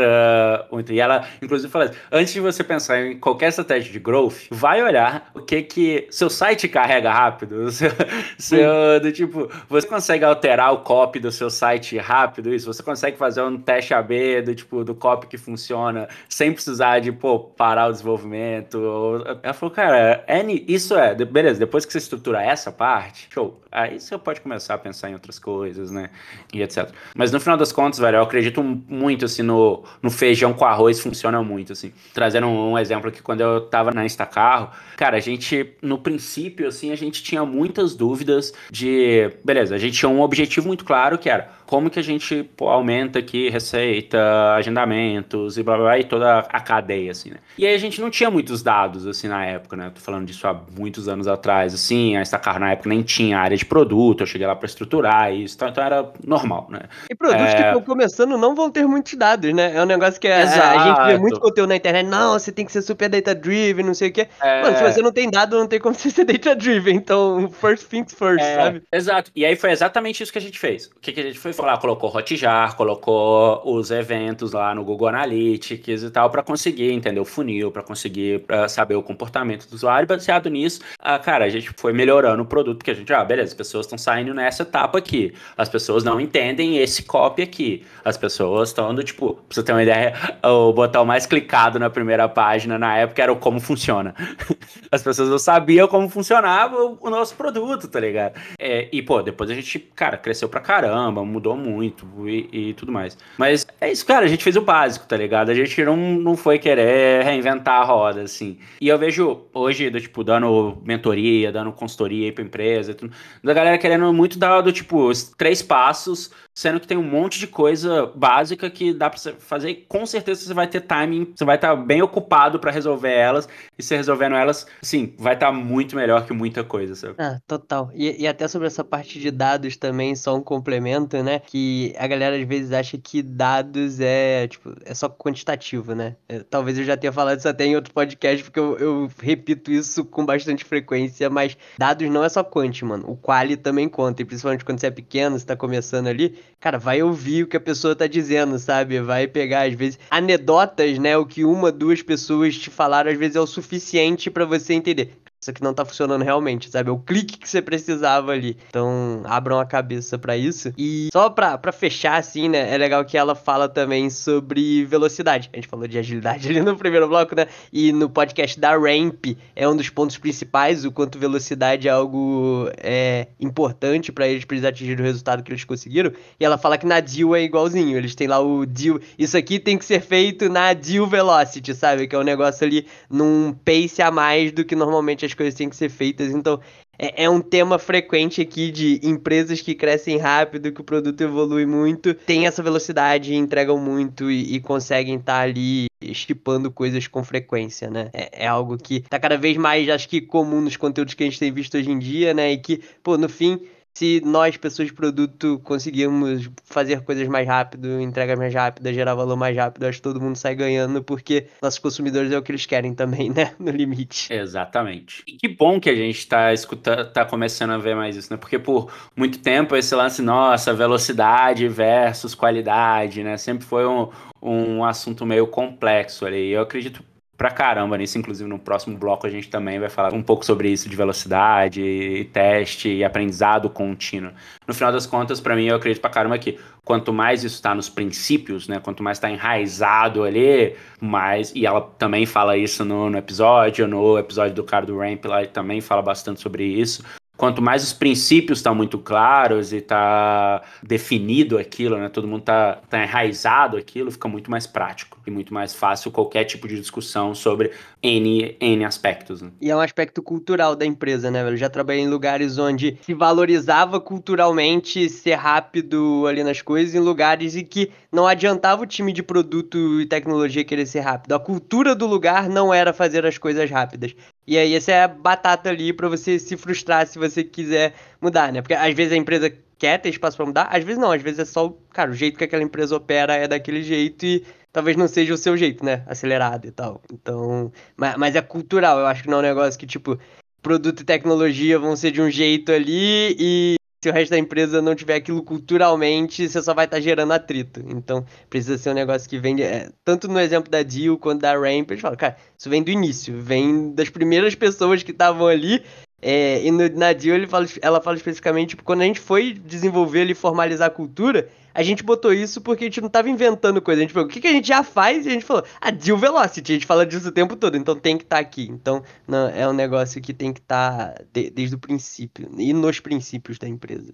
[0.71, 0.95] muita...
[0.95, 4.81] E ela, inclusive, fala assim, antes de você pensar em qualquer estratégia de growth, vai
[4.85, 7.91] olhar o que que seu site carrega rápido, seu,
[8.39, 13.17] seu do tipo, você consegue alterar o copy do seu site rápido, isso, você consegue
[13.17, 15.96] fazer um teste AB do, tipo, do copy que funciona
[16.29, 19.25] sem precisar de, pô, parar o desenvolvimento.
[19.43, 23.61] Ela falou, cara, N, isso é, beleza, depois que você estrutura essa parte, show.
[23.77, 26.09] Aí você pode começar a pensar em outras coisas, né?
[26.51, 26.89] E etc.
[27.15, 30.99] Mas no final das contas, velho, eu acredito muito, assim, no, no feijão com arroz
[30.99, 31.93] funciona muito, assim.
[32.15, 36.67] Trazendo um, um exemplo aqui, quando eu tava na Instacarro, cara, a gente, no princípio,
[36.67, 41.19] assim, a gente tinha muitas dúvidas de, beleza, a gente tinha um objetivo muito claro
[41.19, 45.99] que era como que a gente pô, aumenta aqui receita, agendamentos e blá, blá blá
[45.99, 47.37] e toda a cadeia, assim, né?
[47.59, 49.91] E aí a gente não tinha muitos dados, assim, na época, né?
[49.95, 53.57] Tô falando disso há muitos anos atrás, assim, a Estacar na época nem tinha área
[53.57, 56.81] de produto, eu cheguei lá para estruturar isso, então, então, era normal, né?
[57.11, 57.55] E produtos é...
[57.55, 59.77] que estão começando não vão ter muitos dados, né?
[59.77, 62.65] É um negócio que a, a, gente vê muito conteúdo na internet, não, você tem
[62.65, 64.29] que ser super data-driven, não sei o quê.
[64.41, 64.63] É...
[64.63, 68.15] Mano, se você não tem dado, não tem como você ser data-driven, então first things
[68.15, 68.55] first, é...
[68.55, 68.83] sabe?
[68.93, 70.87] Exato, e aí foi exatamente isso que a gente fez.
[70.87, 71.79] O que, que a gente foi falar?
[71.79, 77.25] Colocou Hotjar, colocou os eventos lá no Google Analytics e tal, para conseguir entender o
[77.25, 80.07] funil, para conseguir pra saber o comportamento do usuário.
[80.07, 83.56] Baseado nisso, a, cara, a gente foi melhorando o produto que a gente, ah, beleza,
[83.57, 85.33] pessoas estão saindo nessa etapa aqui.
[85.57, 87.85] As pessoas não entendem esse copy aqui.
[88.05, 90.15] As pessoas estão tipo, pra você ter uma ideia,
[90.45, 94.15] o botão mais clicado na primeira página na época era o como funciona.
[94.93, 98.39] As pessoas não sabiam como funcionava o, o nosso produto, tá ligado?
[98.59, 102.93] É, e, pô, depois a gente, cara, cresceu pra caramba, mudou muito e, e tudo
[102.93, 103.17] mais.
[103.37, 105.51] Mas é isso, cara, a gente fez o básico, tá ligado?
[105.51, 108.59] A gente não, não foi querer reinventar a roda, assim.
[108.81, 113.13] E eu vejo hoje, do, tipo, dando mentoria, dando consultoria aí pra empresa, tudo,
[113.47, 117.47] da galera querendo muito dar, do, tipo, três passos sendo que tem um monte de
[117.47, 121.45] coisa básica que dá para você fazer e com certeza você vai ter timing, você
[121.45, 123.47] vai estar tá bem ocupado para resolver elas
[123.79, 127.15] e se resolvendo elas, sim, vai estar tá muito melhor que muita coisa, sabe?
[127.19, 127.91] Ah, total.
[127.95, 131.41] E, e, até sobre essa parte de dados também, só um complemento, né?
[131.41, 136.17] Que a galera às vezes acha que dados é, tipo, é só quantitativo, né?
[136.27, 139.71] É, talvez eu já tenha falado isso até em outro podcast, porque eu, eu repito
[139.71, 143.05] isso com bastante frequência, mas dados não é só quant, mano.
[143.11, 146.79] O quali também conta, e principalmente quando você é pequeno, você tá começando ali, cara,
[146.79, 149.01] vai ouvir o que a pessoa tá dizendo, sabe?
[149.01, 151.17] Vai pegar, às vezes, anedotas, né?
[151.17, 155.13] O que uma, duas pessoas te falaram, às vezes é o suficiente para você entender
[155.41, 156.89] isso aqui não tá funcionando realmente, sabe?
[156.89, 158.57] É o clique que você precisava ali.
[158.69, 160.73] Então, abram a cabeça para isso.
[160.79, 162.73] E só pra, pra fechar, assim, né?
[162.75, 165.51] É legal que ela fala também sobre velocidade.
[165.53, 167.47] A gente falou de agilidade ali no primeiro bloco, né?
[167.73, 172.71] E no podcast da Ramp é um dos pontos principais, o quanto velocidade é algo
[172.79, 176.13] é, importante para eles, eles atingirem o resultado que eles conseguiram.
[176.41, 177.97] E ela fala que na Deal é igualzinho.
[177.97, 178.99] Eles têm lá o Deal.
[179.19, 182.09] Isso aqui tem que ser feito na Deal Velocity, sabe?
[182.09, 185.69] Que é um negócio ali num pace a mais do que normalmente as coisas têm
[185.69, 186.33] que ser feitas.
[186.33, 186.61] Então,
[186.99, 191.67] é, é, um tema frequente aqui de empresas que crescem rápido, que o produto evolui
[191.67, 197.23] muito, tem essa velocidade, entregam muito e, e conseguem estar tá ali estipando coisas com
[197.23, 198.11] frequência, né?
[198.13, 201.27] É, é, algo que tá cada vez mais, acho que, comum nos conteúdos que a
[201.27, 202.53] gente tem visto hoje em dia, né?
[202.53, 203.61] E que, pô, no fim,
[203.97, 209.39] se nós, pessoas de produto, conseguirmos fazer coisas mais rápido, entregas mais rápidas, gerar valor
[209.39, 212.67] mais rápido, acho que todo mundo sai ganhando, porque nossos consumidores é o que eles
[212.67, 213.55] querem também, né?
[213.59, 214.31] No limite.
[214.31, 215.23] Exatamente.
[215.27, 218.37] E que bom que a gente está escutando, tá começando a ver mais isso, né?
[218.37, 223.39] Porque por muito tempo esse lance, nossa, velocidade versus qualidade, né?
[223.39, 224.11] Sempre foi um,
[224.43, 226.51] um assunto meio complexo ali.
[226.51, 227.03] Eu acredito
[227.37, 228.19] pra caramba nisso.
[228.19, 232.29] Inclusive, no próximo bloco a gente também vai falar um pouco sobre isso de velocidade,
[232.33, 234.33] teste e aprendizado contínuo.
[234.67, 237.75] No final das contas, para mim, eu acredito pra caramba que quanto mais isso está
[237.75, 238.81] nos princípios, né?
[238.81, 241.53] Quanto mais está enraizado ali, mais.
[241.55, 245.43] E ela também fala isso no, no episódio, no episódio do cara do Ramp lá,
[245.43, 247.03] ele também fala bastante sobre isso
[247.37, 252.09] quanto mais os princípios estão muito claros e está definido aquilo, né?
[252.09, 256.45] Todo mundo está tá enraizado aquilo, fica muito mais prático e muito mais fácil qualquer
[256.45, 257.73] tipo de discussão sobre
[258.03, 259.43] N, N aspectos.
[259.43, 259.51] Né?
[259.61, 263.13] E é um aspecto cultural da empresa, né, Eu já trabalhei em lugares onde se
[263.15, 269.13] valorizava culturalmente ser rápido ali nas coisas, em lugares em que não adiantava o time
[269.13, 271.35] de produto e tecnologia querer ser rápido.
[271.35, 274.15] A cultura do lugar não era fazer as coisas rápidas.
[274.47, 278.53] E aí essa é a batata ali para você se frustrar se você quiser mudar,
[278.53, 278.63] né?
[278.63, 281.41] Porque às vezes a empresa quer ter espaço para mudar, às vezes não, às vezes
[281.41, 285.09] é só, cara, o jeito que aquela empresa opera é daquele jeito e talvez não
[285.09, 286.03] seja o seu jeito, né?
[286.07, 287.03] Acelerado e tal.
[287.13, 290.19] Então, mas, mas é cultural, eu acho que não é um negócio que tipo
[290.63, 294.81] produto e tecnologia vão ser de um jeito ali e se o resto da empresa
[294.81, 297.83] não tiver aquilo culturalmente, você só vai estar tá gerando atrito.
[297.89, 301.55] Então, precisa ser um negócio que vem, é, tanto no exemplo da Deal quanto da
[301.55, 305.83] Ramp, eles falam, cara, isso vem do início, vem das primeiras pessoas que estavam ali.
[306.21, 309.53] É, e no, na Deal ele fala, ela fala especificamente, tipo, quando a gente foi
[309.53, 313.83] desenvolver e formalizar a cultura, a gente botou isso porque a gente não tava inventando
[313.83, 314.01] coisa.
[314.01, 315.27] A gente falou, o que, que a gente já faz?
[315.27, 316.73] E a gente falou, a ah, Deal Velocity.
[316.73, 318.67] A gente fala disso o tempo todo, então tem que estar tá aqui.
[318.71, 322.73] Então, não, é um negócio que tem que estar tá de, desde o princípio e
[322.73, 324.13] nos princípios da empresa.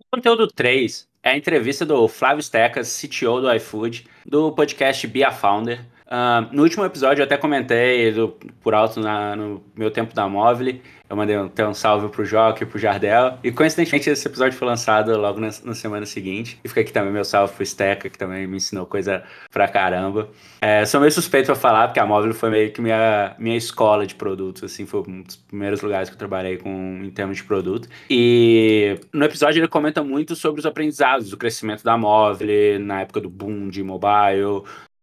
[0.00, 5.22] O conteúdo 3 é a entrevista do Flávio Stecas, CTO do iFood, do podcast Be
[5.22, 5.91] a Founder.
[6.12, 10.28] Uh, no último episódio eu até comentei do, por alto na, no meu tempo da
[10.28, 10.78] Móvel
[11.12, 13.38] eu mandei um, um salve pro Joque e pro Jardel.
[13.44, 16.58] E coincidentemente esse episódio foi lançado logo na, na, semana seguinte.
[16.64, 20.30] E fica aqui também meu salve pro Steca, que também me ensinou coisa pra caramba.
[20.62, 24.06] É, sou meio suspeito pra falar, porque a Móvel foi meio que minha, minha escola
[24.06, 27.44] de produtos, assim, foi um dos primeiros lugares que eu trabalhei com, em termos de
[27.44, 27.90] produto.
[28.08, 33.20] E no episódio ele comenta muito sobre os aprendizados, do crescimento da Móvel, na época
[33.20, 34.62] do boom de mobile,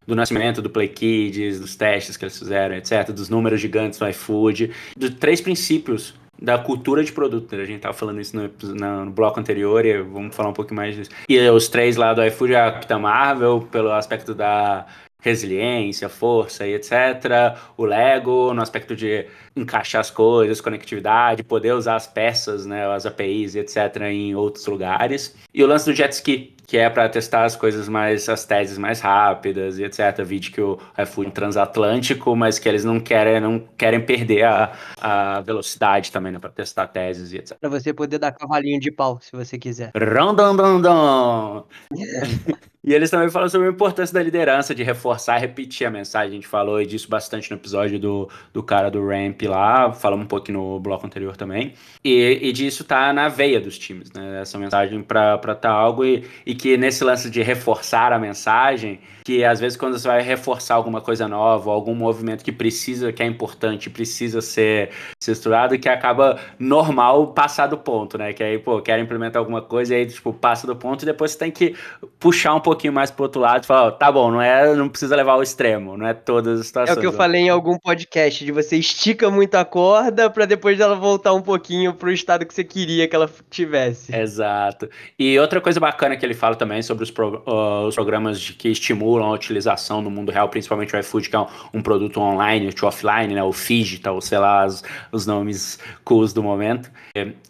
[0.10, 4.08] do nascimento do Play Kids, dos testes que eles fizeram, etc., dos números gigantes do
[4.10, 7.54] iFood, dos três princípios da cultura de produto.
[7.56, 10.74] A gente estava falando isso no, no, no, bloco anterior e vamos falar um pouco
[10.74, 11.12] mais disso.
[11.28, 14.88] E os três lá do iFood, a Capitã Marvel, pelo aspecto da
[15.22, 17.56] resiliência, força e etc.
[17.78, 23.06] O Lego, no aspecto de encaixar as coisas, conectividade, poder usar as peças, né, as
[23.06, 23.98] APIs e etc.
[24.10, 25.36] em outros lugares.
[25.54, 28.78] E o lance do jet ski, que é para testar as coisas mais, as teses
[28.78, 30.24] mais rápidas e etc.
[30.24, 35.42] Vídeo que o iFood transatlântico, mas que eles não querem, não querem perder a, a
[35.42, 37.58] velocidade também, né, para testar teses e etc.
[37.60, 39.92] Para você poder dar cavalinho de pau, se você quiser.
[39.96, 41.66] Rondondondon.
[42.84, 46.30] E eles também falam sobre a importância da liderança, de reforçar repetir a mensagem.
[46.30, 50.28] A gente falou disso bastante no episódio do, do cara do Ramp lá, falamos um
[50.28, 51.74] pouquinho no bloco anterior também.
[52.04, 54.42] E, e disso tá na veia dos times, né?
[54.42, 59.46] Essa mensagem para tá algo e, e que nesse lance de reforçar a mensagem, que
[59.46, 63.28] às vezes quando você vai reforçar alguma coisa nova, algum movimento que precisa, que é
[63.28, 64.90] importante, precisa ser,
[65.20, 68.34] estruturado, que acaba normal passar do ponto, né?
[68.34, 71.30] Que aí, pô, quer implementar alguma coisa e aí, tipo, passa do ponto e depois
[71.30, 71.76] você tem que
[72.20, 74.90] puxar um pouquinho mais pro outro lado e falar, ó, tá bom, não é, não
[74.90, 76.98] precisa levar ao extremo, não é todas as situações.
[76.98, 80.46] É o que eu falei em algum podcast, de você estica muito a corda para
[80.46, 84.12] depois dela voltar um pouquinho pro estado que você queria que ela tivesse.
[84.16, 84.90] Exato.
[85.20, 88.54] E outra coisa bacana que ele fala também sobre os, pro, uh, os programas de,
[88.54, 92.20] que estimulam a utilização no mundo real, principalmente o iFood, que é um, um produto
[92.20, 94.66] online, o offline, né, o Figital, sei lá,
[95.12, 96.92] os, nomes cools do momento.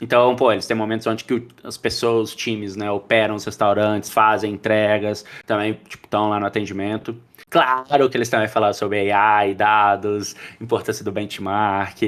[0.01, 4.09] Então, pô, eles têm momentos onde que as pessoas, os times, né, operam os restaurantes,
[4.09, 7.15] fazem entregas, também, tipo, estão lá no atendimento.
[7.49, 11.99] Claro que eles também falam sobre AI, dados, importância do benchmark,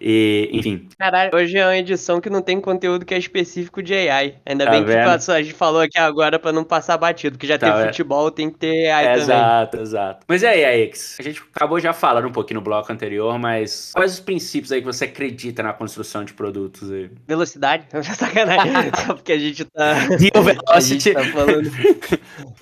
[0.00, 0.88] e, enfim.
[0.98, 4.36] Caralho, hoje é uma edição que não tem conteúdo que é específico de AI.
[4.46, 4.98] Ainda tá bem vendo?
[4.98, 7.86] que passou, a gente falou aqui agora pra não passar batido, porque já tá tem
[7.86, 9.36] futebol, tem que ter AI exato, também.
[9.36, 10.26] Exato, exato.
[10.28, 11.16] Mas e aí, Aix?
[11.18, 14.80] A gente acabou já falando um pouquinho no bloco anterior, mas quais os princípios aí
[14.80, 17.10] que você acredita na construção de produtos aí?
[17.26, 17.84] Velocidade?
[18.16, 18.90] Sacanagem.
[19.06, 19.94] Só porque a gente tá.
[19.94, 21.12] Rio Velocity.
[21.12, 21.70] tá falando.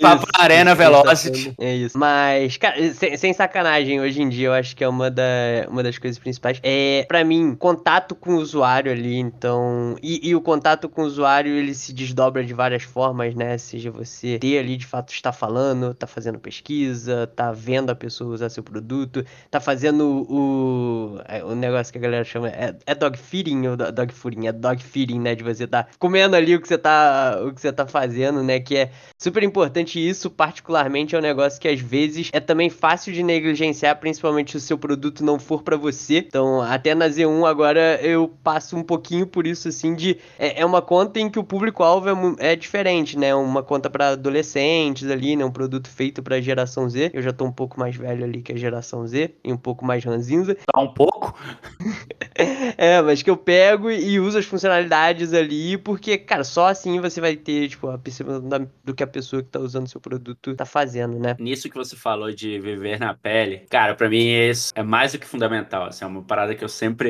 [0.00, 1.54] Papo na Arena tá Velocity.
[1.60, 1.98] É isso.
[1.98, 5.22] Mas, cara, sem, sem, sacanagem, hoje em dia eu acho que é uma, da,
[5.68, 6.60] uma das coisas principais.
[6.62, 9.96] É, pra mim, contato com o usuário ali, então.
[10.02, 13.58] E, e, o contato com o usuário ele se desdobra de várias formas, né?
[13.58, 18.34] Seja você ter ali de fato está falando, tá fazendo pesquisa, tá vendo a pessoa
[18.34, 22.48] usar seu produto, tá fazendo o, é, o negócio que a galera chama.
[22.48, 24.46] É, é dog feeding ou dog fooding?
[24.46, 25.34] É dog feeding, né?
[25.34, 28.60] De você tá comendo ali o que você tá, o que você tá fazendo, né?
[28.60, 33.12] Que é super importante isso, particularmente é um negócio que às vezes é também fácil
[33.12, 36.18] de negligenciar, principalmente se o seu produto não for para você.
[36.18, 40.18] Então, até na Z1 agora eu passo um pouquinho por isso, assim, de.
[40.38, 43.34] É, é uma conta em que o público-alvo é, é, diferente, né?
[43.34, 45.44] Uma conta para adolescentes ali, né?
[45.44, 47.10] Um produto feito pra geração Z.
[47.12, 49.84] Eu já tô um pouco mais velho ali que a geração Z e um pouco
[49.84, 50.56] mais ranzinza.
[50.66, 51.32] Tá um pouco?
[52.76, 57.20] é, mas que eu pego e uso as funcionalidades ali, porque, cara, só assim você
[57.20, 58.42] vai ter, tipo, a percepção
[58.84, 61.36] do que a pessoa que tá usando seu produto tá fazendo, né?
[61.38, 65.18] Nisso que você falou de viver na pele, cara, para mim isso é mais do
[65.18, 67.05] que fundamental, assim, é uma parada que eu sempre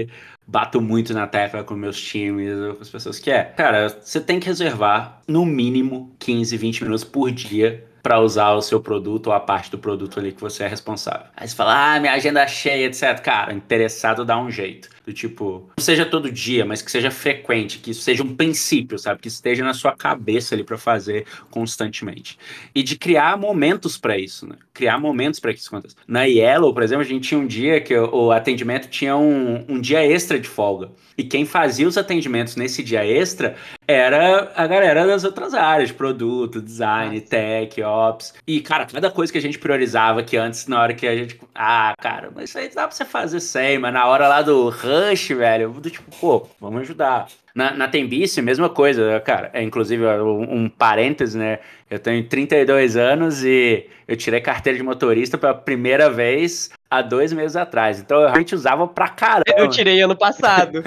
[0.47, 4.39] bato muito na tecla com meus times, com as pessoas, que é, cara, você tem
[4.39, 9.33] que reservar no mínimo 15, 20 minutos por dia para usar o seu produto ou
[9.33, 11.27] a parte do produto ali que você é responsável.
[11.37, 13.21] Aí você fala, ah, minha agenda é cheia, etc.
[13.21, 14.89] Cara, interessado dá um jeito.
[15.07, 18.99] Do tipo, não seja todo dia, mas que seja frequente, que isso seja um princípio,
[18.99, 19.21] sabe?
[19.21, 22.37] Que esteja na sua cabeça ali para fazer constantemente.
[22.75, 24.57] E de criar momentos para isso, né?
[24.75, 25.95] Criar momentos para que isso aconteça.
[26.09, 29.81] Na Yellow, por exemplo, a gente tinha um dia que o atendimento tinha um, um
[29.81, 30.91] dia extra de folga.
[31.17, 33.57] E quem fazia os atendimentos nesse dia extra
[33.89, 38.35] era a galera das outras áreas, produto, design, tech, ops.
[38.47, 41.41] E, cara, cada coisa que a gente priorizava que antes, na hora que a gente.
[41.55, 44.69] Ah, cara, mas isso aí dá pra você fazer sem, mas na hora lá do
[44.97, 47.29] rush, velho, do tipo, pô, vamos ajudar.
[47.55, 49.51] Na, na Tembice, mesma coisa, cara.
[49.53, 51.59] É, inclusive, um, um parêntese, né?
[51.89, 57.33] Eu tenho 32 anos e eu tirei carteira de motorista pela primeira vez há dois
[57.33, 58.01] meses atrás.
[58.01, 59.45] Então eu realmente usava pra caramba.
[59.57, 60.83] Eu tirei ano passado.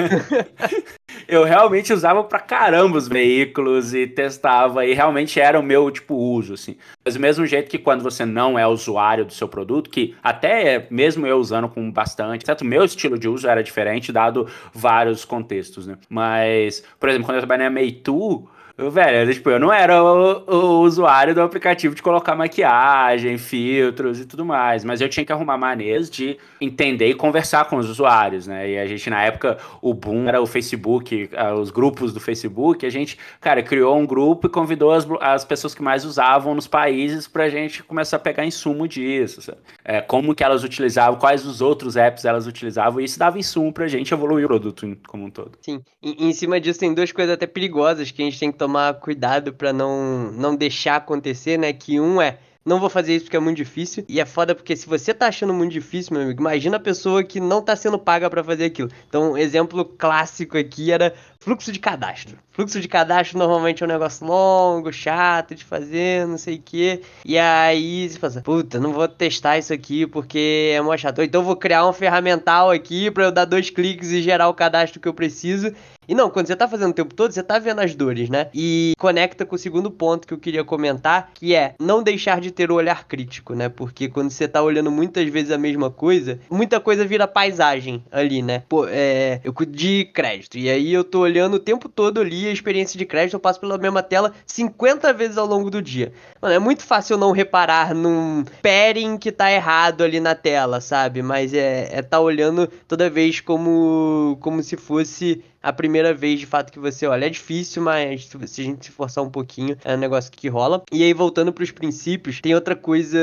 [1.28, 6.16] eu realmente usava pra caramba os veículos e testava e realmente era o meu tipo
[6.16, 6.78] uso assim.
[7.04, 10.88] Mas do mesmo jeito que quando você não é usuário do seu produto, que até
[10.90, 12.66] mesmo eu usando com bastante, certo?
[12.66, 15.98] Meu estilo de uso era diferente dado vários contextos, né?
[16.10, 18.48] Mas, por exemplo, quando eu trabalhei na Meitu,
[18.88, 24.26] Velho, tipo, eu não era o, o, usuário do aplicativo de colocar maquiagem, filtros e
[24.26, 28.48] tudo mais, mas eu tinha que arrumar maneiras de entender e conversar com os usuários,
[28.48, 28.70] né?
[28.70, 32.90] E a gente, na época, o boom era o Facebook, os grupos do Facebook, a
[32.90, 37.28] gente, cara, criou um grupo e convidou as, as pessoas que mais usavam nos países
[37.28, 39.54] pra gente começar a pegar insumo disso?
[39.84, 43.74] É, como que elas utilizavam, quais os outros apps elas utilizavam, e isso dava insumo
[43.74, 45.58] pra gente evoluir o produto como um todo.
[45.62, 48.58] Sim, e em cima disso tem duas coisas até perigosas que a gente tem que
[48.58, 51.74] tomar tomar cuidado para não, não deixar acontecer, né?
[51.74, 54.06] Que um é não vou fazer isso porque é muito difícil.
[54.08, 57.24] E é foda porque se você tá achando muito difícil, meu amigo, imagina a pessoa
[57.24, 58.90] que não tá sendo paga para fazer aquilo.
[59.08, 62.38] Então, um exemplo clássico aqui era Fluxo de cadastro.
[62.52, 67.02] Fluxo de cadastro normalmente é um negócio longo, chato de fazer, não sei o quê.
[67.24, 71.20] E aí você fala, puta, não vou testar isso aqui porque é mó chato.
[71.20, 74.54] Ou então vou criar um ferramental aqui para eu dar dois cliques e gerar o
[74.54, 75.74] cadastro que eu preciso.
[76.10, 78.48] E não, quando você tá fazendo o tempo todo, você tá vendo as dores, né?
[78.52, 82.50] E conecta com o segundo ponto que eu queria comentar, que é não deixar de
[82.50, 83.70] ter o olhar crítico, né?
[83.70, 88.42] Porque quando você tá olhando muitas vezes a mesma coisa, muita coisa vira paisagem ali,
[88.42, 88.64] né?
[88.68, 89.40] Pô, é.
[89.44, 90.58] Eu cuido de crédito.
[90.58, 93.60] E aí eu tô olhando o tempo todo ali a experiência de crédito, eu passo
[93.60, 96.12] pela mesma tela 50 vezes ao longo do dia.
[96.42, 101.22] Mano, é muito fácil não reparar num pairing que tá errado ali na tela, sabe?
[101.22, 106.46] Mas é, é tá olhando toda vez como, como se fosse a primeira vez de
[106.46, 107.26] fato que você olha.
[107.26, 110.84] É difícil, mas se a gente se forçar um pouquinho, é um negócio que rola.
[110.92, 113.20] E aí, voltando para os princípios, tem outra coisa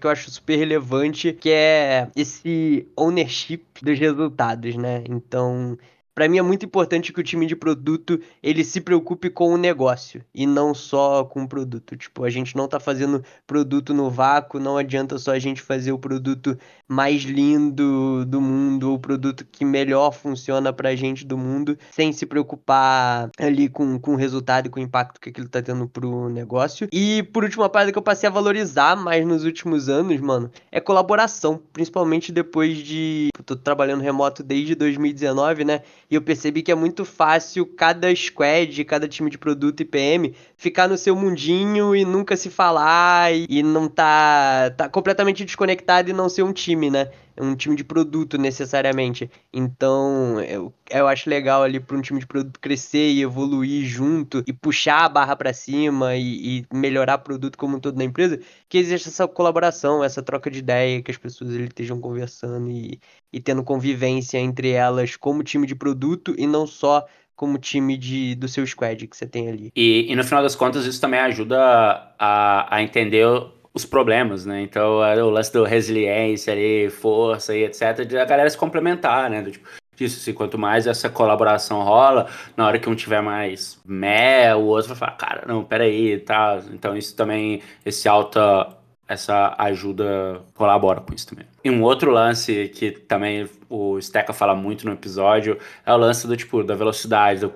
[0.00, 5.04] que eu acho super relevante, que é esse ownership dos resultados, né?
[5.08, 5.78] Então,
[6.18, 9.56] para mim é muito importante que o time de produto ele se preocupe com o
[9.56, 11.96] negócio e não só com o produto.
[11.96, 15.92] Tipo, a gente não tá fazendo produto no vácuo, não adianta só a gente fazer
[15.92, 16.58] o produto
[16.88, 22.26] mais lindo do mundo, o produto que melhor funciona pra gente do mundo, sem se
[22.26, 26.28] preocupar ali com, com o resultado e com o impacto que aquilo tá tendo pro
[26.28, 26.88] negócio.
[26.90, 30.50] E por último, uma parada que eu passei a valorizar mais nos últimos anos, mano,
[30.72, 33.28] é colaboração, principalmente depois de.
[33.38, 35.82] Eu tô trabalhando remoto desde 2019, né?
[36.10, 40.34] E eu percebi que é muito fácil cada squad, cada time de produto e PM
[40.56, 46.08] ficar no seu mundinho e nunca se falar e, e não tá, tá completamente desconectado
[46.08, 47.10] e não ser um time, né?
[47.40, 49.30] Um time de produto necessariamente.
[49.52, 54.42] Então, eu, eu acho legal ali para um time de produto crescer e evoluir junto
[54.46, 58.04] e puxar a barra para cima e, e, melhorar o produto como um todo na
[58.04, 62.70] empresa, que existe essa colaboração, essa troca de ideia, que as pessoas ali estejam conversando
[62.70, 63.00] e,
[63.32, 67.06] e tendo convivência entre elas como time de produto e não só
[67.38, 69.70] como time de, do seu squad que você tem ali.
[69.76, 71.56] E, e no final das contas, isso também ajuda
[72.18, 73.24] a, a entender
[73.78, 74.60] os problemas, né?
[74.60, 79.40] Então, o lance do resiliência ali, força e etc, de a galera se complementar, né?
[79.40, 79.66] Do, tipo,
[79.96, 84.64] disso, assim, quanto mais essa colaboração rola, na hora que um tiver mais mé, o
[84.64, 86.58] outro vai falar, cara, não, peraí tá.
[86.60, 86.72] tal.
[86.72, 88.68] Então, isso também, esse alta,
[89.06, 91.46] essa ajuda colabora com isso também.
[91.64, 96.26] E um outro lance que também o Steca fala muito no episódio é o lance
[96.26, 97.50] do, tipo, da velocidade, do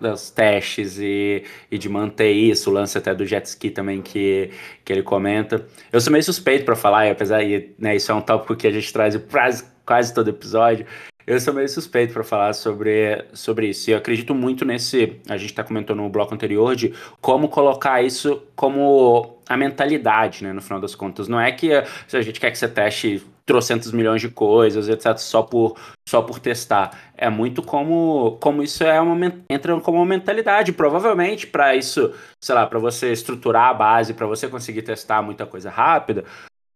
[0.00, 4.50] dos testes e, e de manter isso, o lance até do jet ski também que,
[4.84, 5.66] que ele comenta.
[5.92, 8.70] Eu sou meio suspeito para falar, apesar de né, isso é um tópico que a
[8.72, 10.86] gente traz quase, quase todo episódio.
[11.26, 13.88] Eu sou meio suspeito para falar sobre, sobre isso.
[13.88, 15.20] E eu acredito muito nesse.
[15.26, 20.52] A gente está comentando no bloco anterior de como colocar isso como a mentalidade, né?
[20.52, 21.26] No final das contas.
[21.26, 21.70] Não é que
[22.06, 25.76] se a gente quer que você teste trocentos milhões de coisas, etc., só por,
[26.08, 27.12] só por testar.
[27.16, 30.72] É muito como, como isso é uma, entra como uma mentalidade.
[30.72, 35.44] Provavelmente, para isso, sei lá, para você estruturar a base, para você conseguir testar muita
[35.46, 36.24] coisa rápida,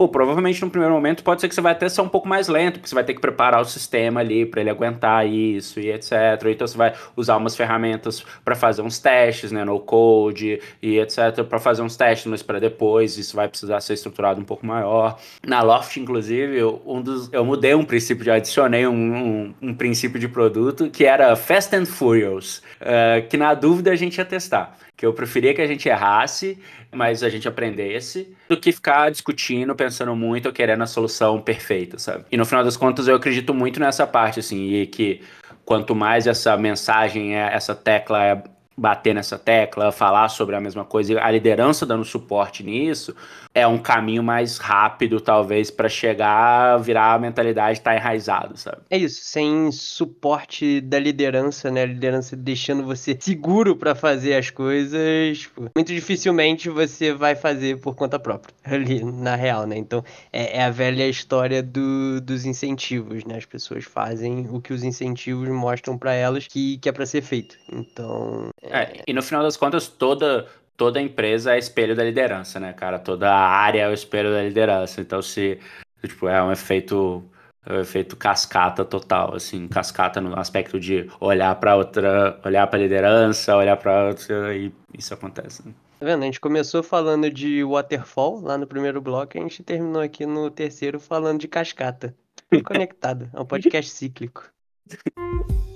[0.01, 2.47] Pô, provavelmente no primeiro momento pode ser que você vai até ser um pouco mais
[2.47, 5.91] lento, porque você vai ter que preparar o sistema ali para ele aguentar isso e
[5.91, 6.13] etc.
[6.47, 11.43] Então você vai usar umas ferramentas para fazer uns testes, né, no code e etc,
[11.43, 15.19] para fazer uns testes, mas para depois isso vai precisar ser estruturado um pouco maior.
[15.45, 20.29] Na Loft, inclusive, um dos, eu mudei um princípio, adicionei um, um, um princípio de
[20.29, 25.07] produto que era Fast and Furious, uh, que na dúvida a gente ia testar que
[25.07, 26.59] eu preferia que a gente errasse,
[26.93, 32.01] mas a gente aprendesse, do que ficar discutindo, pensando muito ou querendo a solução perfeita,
[32.01, 32.25] sabe?
[32.33, 35.23] E no final das contas eu acredito muito nessa parte, assim, e que
[35.65, 38.43] quanto mais essa mensagem, é, essa tecla é
[38.77, 43.15] bater nessa tecla, falar sobre a mesma coisa, a liderança dando suporte nisso,
[43.59, 48.79] é um caminho mais rápido, talvez, para chegar, virar a mentalidade tá enraizado, sabe?
[48.91, 51.83] É isso, sem suporte da liderança, né?
[51.83, 57.81] A liderança deixando você seguro para fazer as coisas, tipo, muito dificilmente você vai fazer
[57.81, 59.77] por conta própria, ali, na real, né?
[59.77, 63.37] Então, é, é a velha história do, dos incentivos, né?
[63.37, 67.23] As pessoas fazem o que os incentivos mostram para elas que, que é para ser
[67.23, 67.57] feito.
[67.73, 68.49] Então.
[68.63, 68.79] É...
[68.79, 70.47] É, e no final das contas, toda
[70.79, 72.99] toda empresa é espelho da liderança, né, cara?
[72.99, 75.01] Toda área é o espelho da liderança.
[75.03, 75.59] Então, se
[76.07, 77.23] tipo, é um efeito
[77.67, 82.79] é um efeito cascata total, assim, cascata no aspecto de olhar para outra, olhar para
[82.79, 85.67] liderança, olhar para outra e isso acontece.
[85.67, 85.75] Né?
[85.99, 86.23] Tá vendo?
[86.23, 90.25] A gente começou falando de waterfall lá no primeiro bloco, e a gente terminou aqui
[90.25, 92.15] no terceiro falando de cascata.
[92.65, 94.45] Conectado, é um podcast cíclico.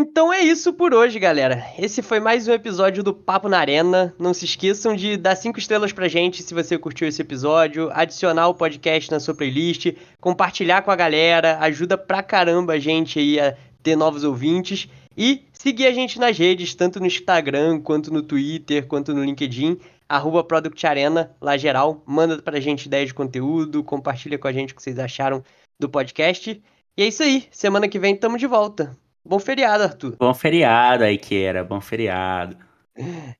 [0.00, 1.60] Então é isso por hoje, galera.
[1.76, 4.14] Esse foi mais um episódio do Papo na Arena.
[4.16, 8.46] Não se esqueçam de dar cinco estrelas pra gente se você curtiu esse episódio, adicionar
[8.46, 13.40] o podcast na sua playlist, compartilhar com a galera, ajuda pra caramba a gente aí
[13.40, 18.22] a ter novos ouvintes e seguir a gente nas redes, tanto no Instagram, quanto no
[18.22, 22.04] Twitter, quanto no LinkedIn, arroba Product Arena, lá geral.
[22.06, 25.42] Manda pra gente ideias de conteúdo, compartilha com a gente o que vocês acharam
[25.76, 26.62] do podcast.
[26.96, 28.96] E é isso aí, semana que vem tamo de volta.
[29.28, 30.16] Bom feriado, Arthur.
[30.18, 31.62] Bom feriado, Aikera.
[31.62, 32.56] Bom feriado.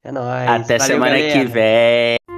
[0.05, 0.49] É nóis.
[0.49, 1.33] Até Valeu, semana galera.
[1.33, 2.38] que vem.